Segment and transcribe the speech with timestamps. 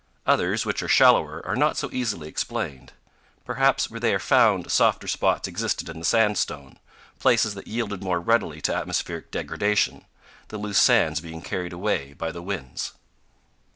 [0.25, 2.91] Others, which are shallower, are not so easily explained.
[3.45, 6.79] Perhaps where they are found softer spots existed in the sandstone,
[7.19, 10.05] places that yielded more readily to atmospheric degradation,
[10.47, 12.93] the loose sands being carried away by the winds.